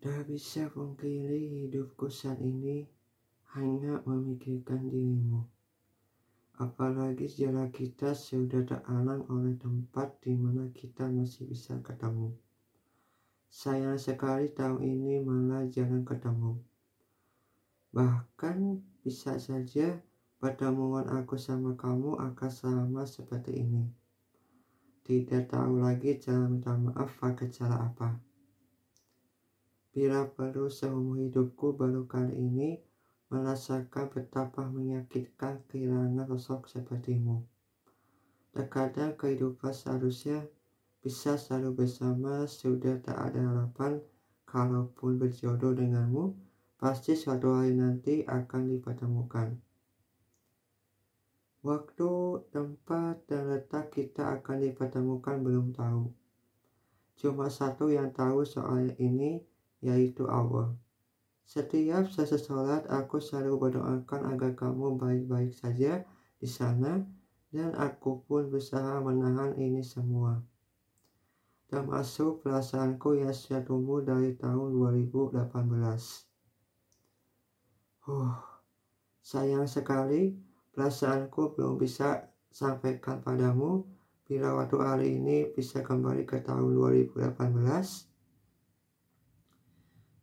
Tak 0.00 0.32
bisa 0.32 0.64
pungkiri 0.72 1.68
hidupku 1.68 2.08
saat 2.08 2.40
ini 2.40 2.88
hanya 3.52 4.00
memikirkan 4.08 4.88
dirimu. 4.88 5.44
Apalagi 6.56 7.28
jarak 7.28 7.76
kita 7.76 8.16
sudah 8.16 8.64
terhalang 8.64 9.28
oleh 9.28 9.60
tempat 9.60 10.16
di 10.24 10.32
mana 10.32 10.72
kita 10.72 11.04
masih 11.04 11.44
bisa 11.52 11.76
ketemu. 11.84 12.32
Sayang 13.52 14.00
sekali 14.00 14.48
tahun 14.48 14.80
ini 14.80 15.20
malah 15.20 15.68
jarang 15.68 16.08
ketemu. 16.08 16.56
Bahkan 17.92 18.80
bisa 19.04 19.36
saja 19.36 20.00
pertemuan 20.40 21.12
aku 21.12 21.36
sama 21.36 21.76
kamu 21.76 22.16
akan 22.16 22.48
sama 22.48 23.04
seperti 23.04 23.68
ini. 23.68 23.84
Tidak 25.04 25.44
tahu 25.44 25.84
lagi 25.84 26.16
cara 26.16 26.48
minta 26.48 26.72
maaf 26.72 27.20
pakai 27.20 27.52
cara 27.52 27.84
apa. 27.84 28.29
Bila 29.90 30.22
perlu 30.30 30.70
seumur 30.70 31.18
hidupku 31.18 31.74
baru 31.74 32.06
kali 32.06 32.38
ini 32.38 32.78
merasakan 33.30 34.10
betapa 34.10 34.66
menyakitkan 34.70 35.66
kehilangan 35.66 36.30
sosok 36.34 36.70
sepertimu. 36.70 37.42
Terkadang 38.54 39.14
kehidupan 39.14 39.70
seharusnya 39.70 40.46
bisa 41.02 41.38
selalu 41.38 41.86
bersama 41.86 42.46
sudah 42.46 42.98
tak 43.02 43.18
ada 43.18 43.40
harapan 43.40 44.02
kalaupun 44.46 45.18
berjodoh 45.18 45.74
denganmu 45.74 46.34
pasti 46.78 47.14
suatu 47.14 47.54
hari 47.54 47.78
nanti 47.78 48.26
akan 48.26 48.70
dipertemukan. 48.70 49.58
Waktu, 51.60 52.12
tempat, 52.48 53.28
dan 53.28 53.52
letak 53.52 53.92
kita 53.92 54.40
akan 54.40 54.64
dipertemukan 54.64 55.44
belum 55.44 55.76
tahu. 55.76 56.08
Cuma 57.20 57.52
satu 57.52 57.92
yang 57.92 58.16
tahu 58.16 58.48
soal 58.48 58.96
ini, 58.96 59.44
yaitu 59.80 60.28
Allah. 60.28 60.72
Setiap 61.50 62.06
selesai 62.06 62.46
sholat, 62.46 62.86
aku 62.86 63.18
selalu 63.18 63.58
berdoakan 63.58 64.22
agar 64.30 64.54
kamu 64.54 64.94
baik-baik 64.94 65.50
saja 65.50 66.06
di 66.38 66.46
sana, 66.46 67.02
dan 67.50 67.74
aku 67.74 68.22
pun 68.22 68.46
berusaha 68.46 69.02
menahan 69.02 69.58
ini 69.58 69.82
semua. 69.82 70.38
Termasuk 71.66 72.46
perasaanku 72.46 73.18
yang 73.18 73.34
sudah 73.34 73.66
tumbuh 73.66 73.98
dari 73.98 74.38
tahun 74.38 74.78
2018. 74.78 75.42
Huh, 78.06 78.34
sayang 79.18 79.66
sekali 79.66 80.38
perasaanku 80.70 81.58
belum 81.58 81.78
bisa 81.78 82.30
sampaikan 82.50 83.22
padamu 83.22 83.86
bila 84.26 84.54
waktu 84.54 84.76
hari 84.78 85.08
ini 85.18 85.50
bisa 85.50 85.82
kembali 85.82 86.22
ke 86.26 86.38
tahun 86.42 86.74
2018 86.74 88.09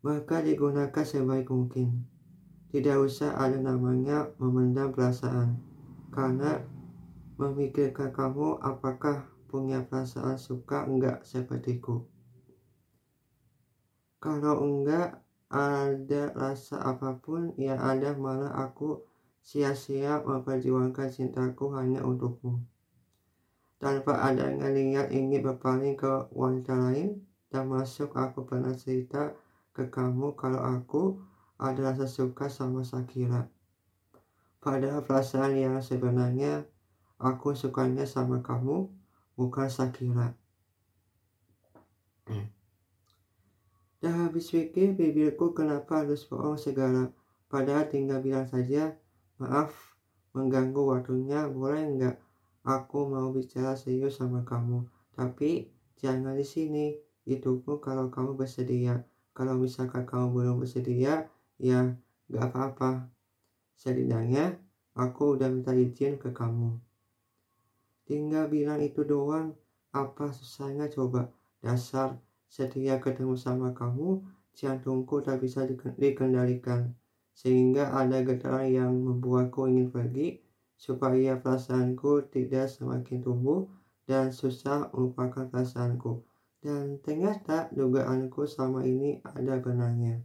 maka 0.08 0.39
digunakan 0.39 1.03
sebaik 1.03 1.52
mungkin. 1.52 2.08
Tidak 2.72 2.95
usah 2.95 3.36
ada 3.36 3.59
namanya 3.59 4.31
memendam 4.39 4.95
perasaan, 4.95 5.59
karena 6.16 6.63
memikirkan 7.36 8.16
kamu 8.16 8.63
apakah 8.63 9.28
punya 9.52 9.83
perasaan 9.83 10.39
suka 10.39 10.88
enggak 10.88 11.28
sepertiku. 11.28 12.08
Kalau 14.23 14.63
enggak 14.63 15.19
ada 15.52 16.31
rasa 16.31 16.80
apa 16.88 17.19
pun 17.19 17.52
yang 17.59 17.80
ada 17.80 18.16
malah 18.16 18.55
aku 18.55 19.03
sia-sia 19.44 20.23
memperjuangkan 20.23 21.08
cintaku 21.11 21.75
hanya 21.75 22.03
untukmu. 22.03 22.63
Tanpa 23.80 24.23
ada 24.23 24.52
niat 24.52 25.11
ingin 25.11 25.44
berpaling 25.44 26.00
ke 26.00 26.31
wanita 26.31 26.75
lain, 26.75 27.23
termasuk 27.47 28.11
aku 28.16 28.44
pernah 28.44 28.75
cerita 28.75 29.35
ke 29.78 29.94
kamu 29.94 30.33
kalau 30.33 30.58
aku 30.58 31.22
ada 31.61 31.94
rasa 31.94 32.09
suka 32.09 32.50
sama 32.50 32.81
Sakira. 32.81 33.45
Pada 34.58 35.06
perasaan 35.06 35.53
yang 35.53 35.78
sebenarnya 35.86 36.66
aku 37.22 37.53
sukanya 37.53 38.09
sama 38.09 38.41
kamu, 38.41 38.90
bukan 39.38 39.69
Sakira. 39.69 40.34
Dah 44.01 44.13
habis 44.25 44.50
pikir 44.50 44.97
bibirku 44.97 45.53
kenapa 45.53 46.01
harus 46.01 46.25
bohong 46.25 46.57
segala, 46.57 47.13
padahal 47.46 47.85
tinggal 47.85 48.25
bilang 48.25 48.50
saja, 48.50 48.97
maaf 49.38 49.94
mengganggu 50.34 50.81
waktunya, 50.90 51.46
boleh 51.46 51.85
enggak? 51.85 52.18
Aku 52.66 53.13
mau 53.13 53.30
bicara 53.30 53.78
serius 53.78 54.18
sama 54.18 54.41
kamu, 54.41 54.90
tapi 55.13 55.69
jangan 56.01 56.34
di 56.34 56.46
sini. 56.46 56.97
Itu 57.28 57.59
pun 57.59 57.84
kalau 57.84 58.07
kamu 58.07 58.40
bersedia 58.40 59.03
kalau 59.38 59.53
misalkan 59.62 60.02
kamu 60.02 60.34
belum 60.34 60.56
bersedia 60.66 61.30
ya 61.62 61.94
gak 62.34 62.50
apa-apa. 62.50 63.06
Setidaknya 63.78 64.58
aku 64.98 65.38
udah 65.38 65.53
minta 65.53 65.78
izin 65.78 66.18
ke 66.18 66.34
kamu. 66.34 66.74
Tinggal 68.09 68.50
bilang 68.50 68.81
itu 68.81 69.06
doang 69.06 69.53
apa 69.94 70.34
susahnya 70.34 70.90
coba? 70.90 71.30
Dasar 71.62 72.18
setia 72.50 72.98
ketemu 72.98 73.38
sama 73.38 73.78
kamu 73.78 74.25
jantungku 74.58 75.22
tak 75.22 75.46
bisa 75.46 75.69
dikendalikan. 76.02 76.98
Sehingga 77.38 77.94
ada 77.94 78.25
getaran 78.25 78.74
yang 78.74 78.92
membuatku 78.98 79.69
ingin 79.69 79.94
pergi 79.94 80.42
supaya 80.74 81.38
perasaanku 81.38 82.25
tidak 82.34 82.74
semakin 82.74 83.22
tumbuh 83.22 83.69
dan 84.09 84.34
susah 84.34 84.90
melupakan 84.90 85.46
perasaanku 85.46 86.25
dan 86.67 87.00
ternyata 87.00 87.72
dugaanku 87.72 88.44
sama 88.44 88.83
ini 88.83 89.23
ada 89.23 89.55
benarnya. 89.63 90.19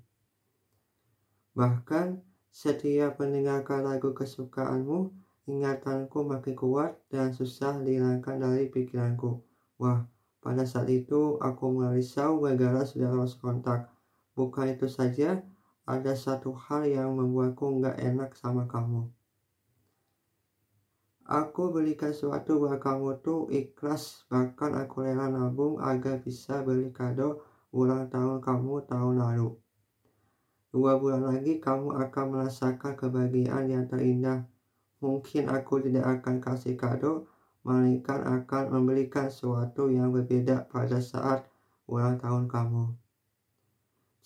Bahkan 1.55 2.19
setiap 2.51 3.23
mendengarkan 3.23 3.87
lagu 3.87 4.11
kesukaanmu, 4.11 5.15
ingatanku 5.47 6.27
makin 6.27 6.59
kuat 6.59 6.99
dan 7.07 7.31
susah 7.31 7.79
dihilangkan 7.79 8.43
dari 8.43 8.67
pikiranku. 8.67 9.39
Wah, 9.79 10.03
pada 10.43 10.67
saat 10.67 10.91
itu 10.91 11.39
aku 11.39 11.79
mulai 11.79 12.03
risau 12.03 12.43
gara-gara 12.43 12.83
sudah 12.83 13.15
lost 13.15 13.39
kontak. 13.39 13.87
Bukan 14.35 14.75
itu 14.75 14.91
saja, 14.91 15.47
ada 15.87 16.13
satu 16.19 16.51
hal 16.59 16.91
yang 16.91 17.15
membuatku 17.15 17.79
nggak 17.79 18.03
enak 18.03 18.35
sama 18.35 18.67
kamu. 18.67 19.07
Aku 21.23 21.71
belikan 21.71 22.11
sesuatu 22.11 22.59
buat 22.59 22.83
kamu 22.83 23.23
tuh 23.23 23.47
ikhlas 23.47 24.27
bahkan 24.27 24.75
aku 24.75 25.07
rela 25.07 25.31
nabung 25.31 25.79
agar 25.79 26.19
bisa 26.19 26.67
beli 26.67 26.91
kado 26.91 27.47
ulang 27.71 28.11
tahun 28.11 28.43
kamu 28.43 28.91
tahun 28.91 29.23
lalu. 29.23 29.55
Dua 30.75 30.99
bulan 30.99 31.31
lagi 31.31 31.63
kamu 31.63 31.95
akan 31.95 32.25
merasakan 32.33 32.99
kebahagiaan 32.99 33.71
yang 33.71 33.85
terindah. 33.87 34.49
Mungkin 34.99 35.47
aku 35.47 35.85
tidak 35.85 36.23
akan 36.23 36.43
kasih 36.43 36.75
kado, 36.75 37.31
melainkan 37.63 38.25
akan 38.43 38.75
membelikan 38.75 39.31
sesuatu 39.31 39.95
yang 39.95 40.11
berbeda 40.11 40.67
pada 40.67 40.99
saat 40.99 41.47
ulang 41.87 42.19
tahun 42.19 42.51
kamu. 42.51 42.99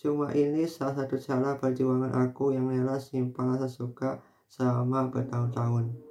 Cuma 0.01 0.33
ini 0.33 0.65
salah 0.65 1.05
satu 1.05 1.17
cara 1.21 1.57
perjuangan 1.61 2.13
aku 2.25 2.53
yang 2.53 2.69
rela 2.69 2.97
simpan 2.97 3.53
rasa 3.53 3.69
suka 3.69 4.21
selama 4.49 5.09
bertahun-tahun. 5.09 6.06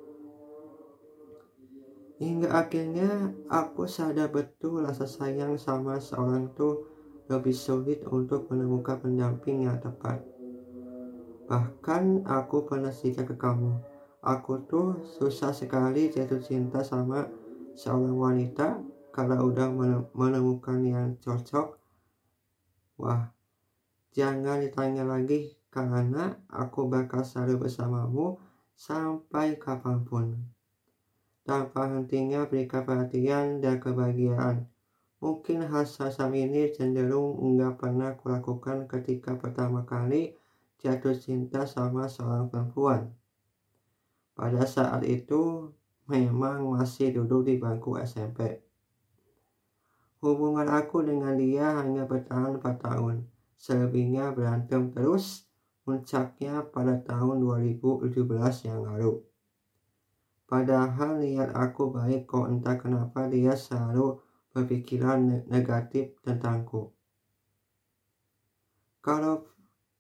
Hingga 2.17 2.49
akhirnya 2.49 3.37
aku 3.53 3.85
sadar 3.85 4.33
betul 4.33 4.81
rasa 4.81 5.05
sayang 5.05 5.61
sama 5.61 6.01
seorang 6.01 6.49
tuh 6.57 6.89
lebih 7.29 7.53
sulit 7.53 8.01
untuk 8.09 8.49
menemukan 8.49 9.05
pendamping 9.05 9.69
yang 9.69 9.77
tepat. 9.77 10.25
Bahkan 11.45 12.25
aku 12.25 12.65
pernah 12.65 12.89
cerita 12.89 13.21
ke 13.29 13.37
kamu, 13.37 13.77
aku 14.25 14.65
tuh 14.65 15.05
susah 15.21 15.53
sekali 15.53 16.09
jatuh 16.09 16.41
cinta 16.41 16.81
sama 16.81 17.29
seorang 17.77 18.17
wanita 18.17 18.81
kalau 19.13 19.53
udah 19.53 19.69
menemukan 20.17 20.81
yang 20.89 21.21
cocok. 21.21 21.77
Wah, 22.97 23.29
jangan 24.17 24.65
ditanya 24.65 25.05
lagi 25.05 25.53
karena 25.69 26.33
aku 26.49 26.89
bakal 26.89 27.21
selalu 27.21 27.69
bersamamu 27.69 28.41
sampai 28.73 29.61
kapan 29.61 30.01
pun 30.09 30.56
tanpa 31.47 31.87
hentinya 31.87 32.43
berikan 32.51 32.83
perhatian 32.83 33.63
dan 33.63 33.79
kebahagiaan. 33.79 34.67
Mungkin 35.23 35.65
hal 35.71 35.87
semacam 35.87 36.31
ini 36.35 36.75
cenderung 36.75 37.39
enggak 37.39 37.79
pernah 37.79 38.13
kulakukan 38.19 38.91
ketika 38.91 39.39
pertama 39.39 39.87
kali 39.87 40.35
jatuh 40.83 41.15
cinta 41.15 41.65
sama 41.65 42.11
seorang 42.11 42.51
perempuan. 42.51 43.15
Pada 44.37 44.69
saat 44.69 45.07
itu 45.09 45.73
memang 46.11 46.67
masih 46.77 47.15
duduk 47.15 47.49
di 47.49 47.57
bangku 47.57 47.97
SMP. 48.03 48.61
Hubungan 50.21 50.67
aku 50.67 51.07
dengan 51.07 51.39
dia 51.39 51.79
hanya 51.79 52.05
bertahan 52.05 52.59
4 52.59 52.83
tahun. 52.83 53.25
Selebihnya 53.57 54.37
berantem 54.37 54.93
terus, 54.93 55.49
puncaknya 55.87 56.67
pada 56.69 57.01
tahun 57.01 57.41
2017 57.41 58.13
yang 58.69 58.85
lalu. 58.85 59.23
Padahal 60.47 61.19
niat 61.19 61.51
aku 61.59 61.91
baik 61.91 62.31
kok 62.31 62.47
entah 62.47 62.79
kenapa 62.79 63.27
dia 63.27 63.59
selalu 63.59 64.23
berpikiran 64.55 65.43
negatif 65.51 66.15
tentangku. 66.23 66.95
Kalau 69.03 69.43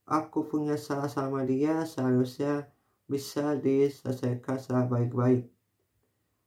aku 0.06 0.46
punya 0.46 0.78
salah 0.78 1.10
sama 1.10 1.42
dia, 1.42 1.82
seharusnya 1.82 2.70
bisa 3.10 3.58
diselesaikan 3.58 4.58
secara 4.58 4.86
baik-baik. 4.86 5.50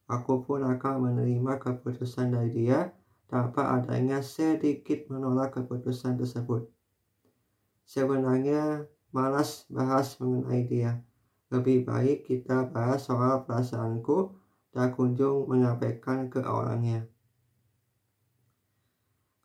Aku 0.10 0.48
pun 0.48 0.66
akan 0.66 1.12
menerima 1.12 1.60
keputusan 1.60 2.34
dari 2.34 2.52
dia 2.52 2.96
tanpa 3.30 3.78
adanya 3.78 4.26
sedikit 4.26 5.06
menolak 5.12 5.54
keputusan 5.54 6.18
tersebut. 6.18 6.66
Sebenarnya 7.86 8.90
malas 9.14 9.70
bahas 9.70 10.18
mengenai 10.18 10.66
dia. 10.66 11.00
Lebih 11.50 11.86
baik 11.86 12.30
kita 12.30 12.70
bahas 12.70 13.06
soal 13.06 13.46
perasaanku 13.46 14.34
dan 14.74 14.94
kunjung 14.94 15.50
menyampaikan 15.50 16.30
ke 16.30 16.42
orangnya. 16.46 17.10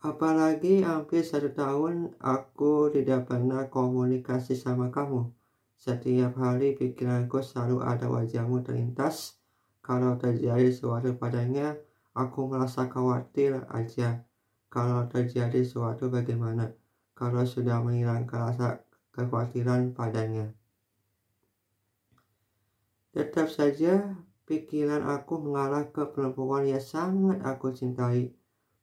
Apalagi 0.05 0.85
hampir 0.85 1.25
satu 1.25 1.57
tahun 1.57 2.13
aku 2.21 2.93
tidak 2.93 3.25
pernah 3.33 3.73
komunikasi 3.73 4.53
sama 4.53 4.93
kamu. 4.93 5.33
Setiap 5.81 6.37
hari 6.37 6.77
pikiranku 6.77 7.41
selalu 7.41 7.81
ada 7.81 8.13
wajahmu 8.13 8.61
terlintas 8.61 9.41
kalau 9.85 10.17
terjadi 10.17 10.73
sesuatu 10.73 11.13
padanya, 11.21 11.77
aku 12.17 12.49
merasa 12.49 12.89
khawatir 12.89 13.69
aja. 13.69 14.25
Kalau 14.73 15.05
terjadi 15.13 15.61
sesuatu 15.61 16.09
bagaimana? 16.09 16.73
Kalau 17.13 17.45
sudah 17.45 17.85
menghilangkan 17.85 18.49
rasa 18.49 18.81
kekhawatiran 19.13 19.93
padanya. 19.93 20.57
Tetap 23.15 23.47
saja 23.47 24.19
pikiran 24.43 25.07
aku 25.07 25.39
mengarah 25.39 25.87
ke 25.87 26.03
perempuan 26.11 26.67
yang 26.67 26.83
sangat 26.83 27.39
aku 27.47 27.71
cintai. 27.71 28.35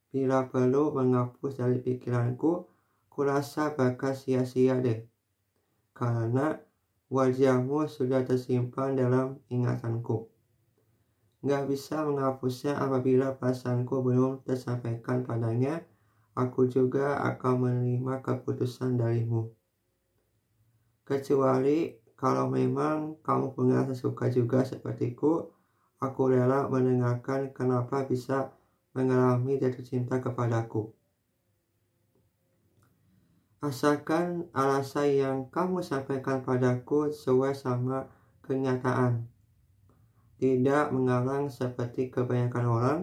Bila 0.08 0.48
perlu 0.48 0.88
menghapus 0.96 1.60
dari 1.60 1.84
pikiranku, 1.84 2.64
kurasa 3.12 3.76
bakal 3.76 4.16
sia-sia 4.16 4.80
deh. 4.80 5.04
Karena 5.92 6.56
wajahmu 7.12 7.84
sudah 7.92 8.24
tersimpan 8.24 8.96
dalam 8.96 9.36
ingatanku. 9.52 10.32
Gak 11.44 11.68
bisa 11.68 12.00
menghapusnya 12.00 12.80
apabila 12.80 13.36
perasaanku 13.36 14.00
belum 14.00 14.48
tersampaikan 14.48 15.28
padanya. 15.28 15.84
Aku 16.32 16.64
juga 16.64 17.20
akan 17.20 17.68
menerima 17.68 18.24
keputusan 18.24 18.96
darimu. 18.96 19.52
Kecuali 21.04 22.01
kalau 22.22 22.46
memang 22.46 23.18
kamu 23.26 23.50
punya 23.50 23.82
rasa 23.82 23.98
suka 23.98 24.30
juga 24.30 24.62
sepertiku, 24.62 25.50
aku 25.98 26.30
rela 26.30 26.70
mendengarkan 26.70 27.50
kenapa 27.50 28.06
bisa 28.06 28.54
mengalami 28.94 29.58
jatuh 29.58 29.82
cinta 29.82 30.22
kepadaku. 30.22 30.94
Asalkan 33.58 34.46
alasan 34.54 35.18
yang 35.18 35.38
kamu 35.50 35.82
sampaikan 35.82 36.46
padaku 36.46 37.10
sesuai 37.10 37.58
sama 37.58 38.06
kenyataan. 38.46 39.26
Tidak 40.38 40.94
mengarang 40.94 41.50
seperti 41.50 42.06
kebanyakan 42.06 42.66
orang 42.70 43.00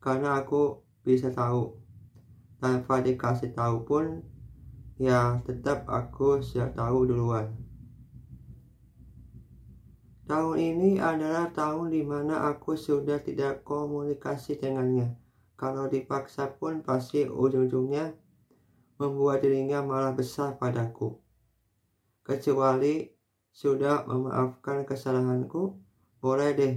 karena 0.00 0.40
aku 0.40 0.80
bisa 1.04 1.28
tahu. 1.28 1.76
Tanpa 2.64 3.04
dikasih 3.04 3.52
tahu 3.52 3.84
pun 3.84 4.24
ya 4.96 5.36
tetap 5.44 5.84
aku 5.84 6.40
sudah 6.40 6.72
tahu 6.72 7.12
duluan 7.12 7.73
tahun 10.24 10.56
ini 10.56 10.90
adalah 11.00 11.52
tahun 11.52 11.92
di 11.92 12.02
mana 12.04 12.48
aku 12.52 12.76
sudah 12.76 13.20
tidak 13.20 13.64
komunikasi 13.64 14.56
dengannya 14.56 15.16
kalau 15.54 15.86
dipaksa 15.86 16.52
pun 16.56 16.80
pasti 16.80 17.28
ujung-ujungnya 17.28 18.16
membuat 19.00 19.44
dirinya 19.44 19.84
malah 19.84 20.16
besar 20.16 20.56
padaku 20.56 21.20
kecuali 22.24 23.14
sudah 23.54 24.02
memaafkan 24.08 24.82
kesalahanku 24.82 25.78
boleh 26.18 26.50
deh 26.56 26.74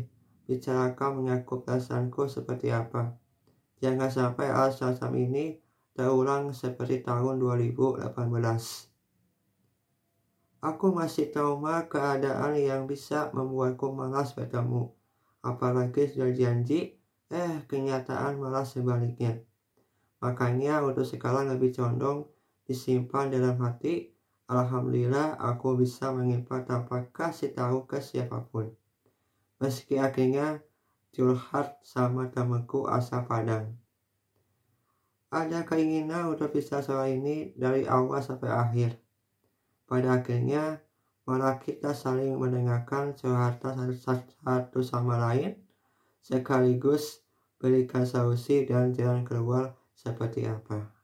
bicarakan 0.48 1.22
mengaku 1.22 1.62
perasaanku 1.62 2.32
seperti 2.32 2.72
apa. 2.72 3.20
Jangan 3.84 4.10
sampai 4.10 4.48
semacam 4.72 5.12
ini 5.20 5.46
terulang 5.92 6.56
seperti 6.56 7.04
tahun 7.04 7.38
2018. 7.44 8.97
Aku 10.62 10.90
masih 10.90 11.30
trauma 11.30 11.86
keadaan 11.86 12.58
yang 12.58 12.90
bisa 12.90 13.30
membuatku 13.34 13.94
malas 13.94 14.34
bertemu. 14.34 14.90
Apalagi 15.46 16.10
sudah 16.10 16.34
janji, 16.34 16.98
eh 17.30 17.62
kenyataan 17.70 18.42
malah 18.42 18.66
sebaliknya. 18.66 19.42
Makanya 20.20 20.82
untuk 20.82 21.06
sekarang 21.06 21.54
lebih 21.54 21.78
condong 21.78 22.26
disimpan 22.66 23.30
dalam 23.30 23.62
hati. 23.62 24.12
Alhamdulillah 24.48 25.38
aku 25.38 25.76
bisa 25.78 26.10
menyimpan 26.10 26.64
tanpa 26.64 27.04
kasih 27.12 27.52
tahu 27.52 27.84
ke 27.84 28.00
siapa 28.00 28.48
pun 28.48 28.72
meski 29.58 29.98
akhirnya 29.98 30.62
curhat 31.14 31.82
sama 31.82 32.30
temanku 32.30 32.86
asal 32.86 33.26
Padang. 33.26 33.74
Ada 35.34 35.68
keinginan 35.68 36.32
untuk 36.32 36.56
bisa 36.56 36.80
soal 36.80 37.20
ini 37.20 37.52
dari 37.58 37.84
awal 37.84 38.24
sampai 38.24 38.48
akhir. 38.48 38.96
Pada 39.88 40.20
akhirnya, 40.20 40.84
malah 41.24 41.56
kita 41.64 41.96
saling 41.96 42.36
mendengarkan 42.36 43.16
curhatan 43.16 43.96
satu 43.96 44.84
sama 44.84 45.16
lain, 45.16 45.56
sekaligus 46.20 47.24
berikan 47.56 48.04
solusi 48.04 48.68
dan 48.68 48.92
jalan 48.92 49.24
keluar 49.24 49.80
seperti 49.96 50.44
apa. 50.44 50.97